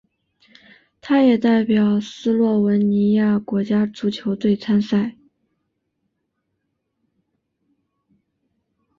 [0.99, 5.15] 他也代表斯洛文尼亚国家足球队参赛。